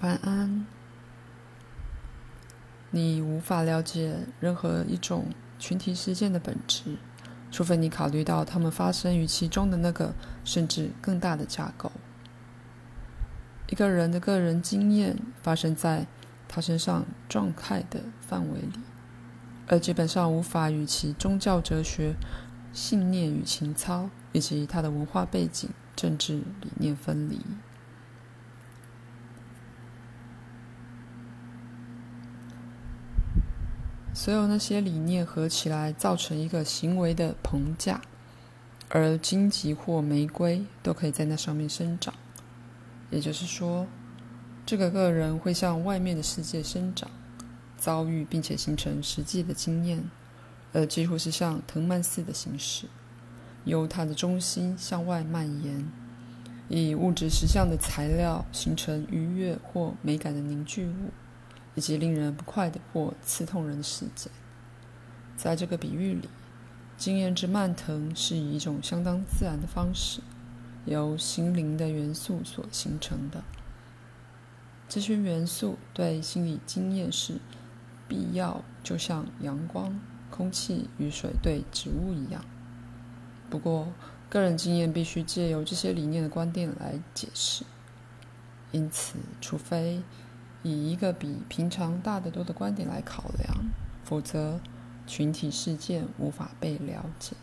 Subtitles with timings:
[0.00, 0.66] 晚安。
[2.90, 5.26] 你无法了解任何一种
[5.58, 6.96] 群体事件的本质，
[7.50, 10.14] 除非你考虑到它们发生于其中的那个
[10.44, 11.90] 甚至更大的架构。
[13.68, 16.06] 一个人的个人经验发生在
[16.46, 18.80] 他身上状态的范围里，
[19.66, 22.14] 而基本上无法与其宗教哲学、
[22.72, 27.40] 信念与情操，以及他的文化背景、政治理念分离。
[34.16, 38.00] 所有那些理念合起来，造成一个行为的棚架，
[38.88, 42.14] 而荆棘或玫瑰都可以在那上面生长。
[43.10, 43.86] 也就是说，
[44.64, 47.10] 这个个人会向外面的世界生长、
[47.76, 50.02] 遭遇，并且形成实际的经验，
[50.72, 52.86] 而几乎是像藤蔓似的形式，
[53.66, 55.86] 由它的中心向外蔓延，
[56.70, 61.10] 以物质实相的材料形成愉悦或美感的凝聚物。
[61.76, 64.28] 以及令人不快的或刺痛人的世界，
[65.36, 66.28] 在这个比喻里，
[66.96, 70.20] 经验之蔓藤是以一种相当自然的方式，
[70.86, 73.44] 由心灵的元素所形成的。
[74.88, 77.34] 这些元素对心理经验是
[78.08, 82.44] 必要，就像阳光、空气与水对植物一样。
[83.50, 83.92] 不过，
[84.30, 87.64] 个人经验必须借由这些理念的观点来解释。
[88.72, 90.02] 因此，除非
[90.68, 93.66] 以一个比平常大得多的观点来考量，
[94.02, 94.58] 否则
[95.06, 97.36] 群体事件无法被了解。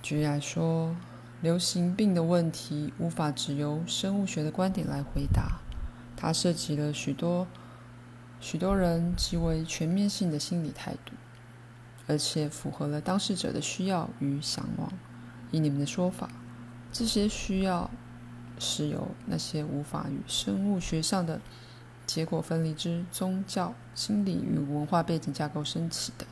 [0.00, 0.96] 举例来说，
[1.42, 5.60] 流行病的问题无法只由生物学的观点来回答，
[6.16, 7.46] 它涉及了许多
[8.40, 11.12] 许多人极为全面性的心理态度，
[12.06, 14.90] 而且符合了当事者的需要与向往。
[15.50, 16.30] 以你们的说法，
[16.90, 17.90] 这些需要。
[18.60, 21.40] 是由那些无法与生物学上的
[22.06, 26.26] 结果分离之宗教、心理与文化背景架构升起的。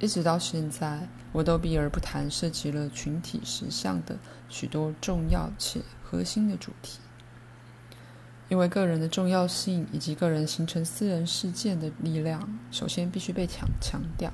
[0.00, 4.16] 一直到现在，我都避而不谈涉及了群体实相的
[4.48, 6.98] 许多重要且核心的主题，
[8.48, 14.32] 因为个人的重要性以及个人形成私人事件的力量，首先必须被强强调。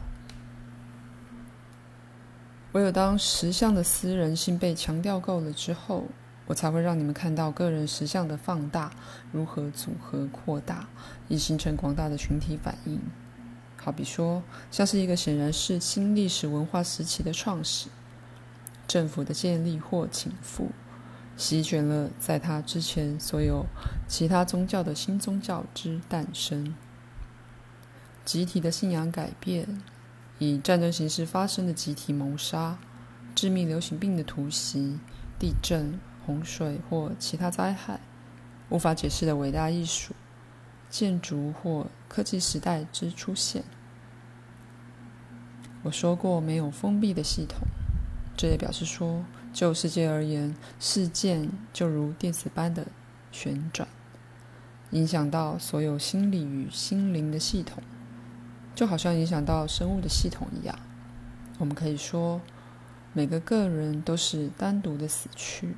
[2.73, 6.05] 唯有当实相的私人性被强调够了之后，
[6.49, 8.91] 我才会让你们看到个人实相的放大
[9.31, 10.89] 如何组合扩大，
[11.29, 12.99] 以形成广大的群体反应。
[13.77, 17.91] 好比说，像是一个显然是新历史文化时期的创始，
[18.87, 20.69] 政府的建立或倾覆，
[21.37, 23.67] 席卷了在他之前所有
[24.09, 26.75] 其他宗教的新宗教之诞生，
[28.25, 29.83] 集体的信仰改变，
[30.39, 32.79] 以战争形式发生的集体谋杀，
[33.35, 34.99] 致命流行病的突袭，
[35.39, 36.01] 地震。
[36.29, 38.01] 洪水或其他灾害，
[38.69, 40.15] 无法解释的伟大艺术、
[40.91, 43.65] 建筑或科技时代之出现。
[45.85, 47.67] 我说过，没有封闭的系统，
[48.37, 49.25] 这也表示说，
[49.55, 52.87] 就世界而言，事件就如电子般的
[53.33, 53.89] 旋转，
[54.91, 57.83] 影响到所有心理与心灵的系统，
[58.75, 60.79] 就好像影响到生物的系统一样。
[61.57, 62.43] 我们可以说，
[63.15, 65.75] 每个个人都是单独的死去。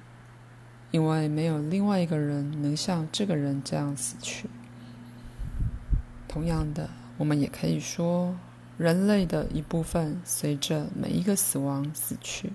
[0.90, 4.48] 因为没有另外一个人能像这个人这样死去。
[6.26, 8.36] 同样的，我们也可以说，
[8.78, 12.52] 人类的一部分随着每一个死亡死去，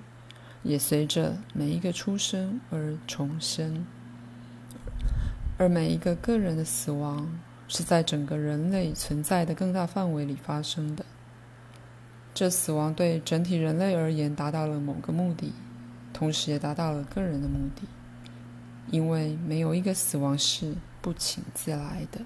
[0.64, 3.86] 也随着每一个出生而重生。
[5.58, 11.06] 而每一个个人的死亡，是在整个人类存在的更大范围里发生的。
[12.34, 15.54] 这死亡对整体人类而言达到了某个目的，
[16.12, 17.84] 同时也达到了个人的目的。
[18.92, 22.22] 因为没有一个死亡是不请自来的。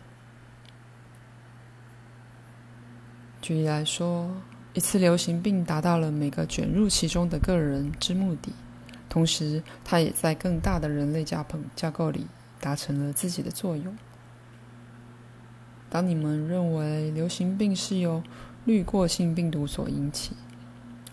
[3.42, 4.30] 举例来说，
[4.74, 8.52] 一次流行病达到了每个卷入其中的个人之目的，
[9.08, 12.28] 同时，它也在更大的人类架棚架构里
[12.60, 13.98] 达成了自己的作用。
[15.90, 18.22] 当你们认为流行病是由
[18.66, 20.34] 滤过性病毒所引起，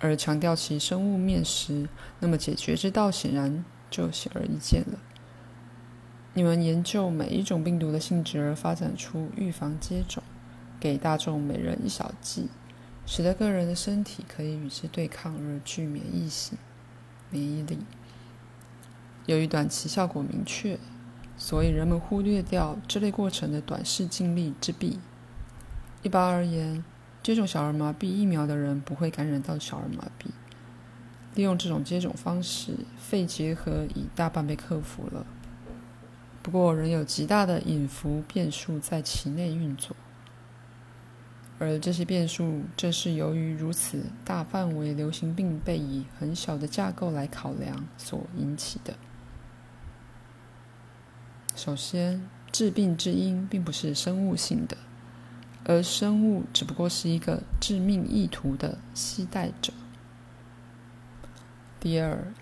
[0.00, 1.88] 而强调其生物面时，
[2.18, 4.98] 那么解决之道显然就显而易见了。
[6.36, 10.22] 你们研究每一种病毒的性质而发展出预防接种，
[10.78, 12.50] 给大众每人一小剂，
[13.06, 16.58] 使得个人的身体可以与之对抗而具免疫性、
[17.30, 17.78] 免疫力。
[19.24, 20.78] 由于短期效果明确，
[21.38, 25.00] 所以人们忽略掉这类过程的短视近利之弊。
[26.02, 26.84] 一般而言，
[27.22, 30.26] 接种小儿麻痹疫苗的人不会感染到小儿麻痹。
[31.34, 35.26] 利用这种接种方式，肺结核已大半被克服了。
[36.46, 39.96] 不过仍有极大的隐伏变数在其内运作。
[41.58, 48.94] 而这些变数正是由于如此大范围流行病被以很小的架构来考量所引起的。
[51.56, 54.76] 首先，致病之因并不是生物性的，
[55.64, 59.72] 而生物只不过是一个致命意图的携带者。
[61.80, 62.32] 第二，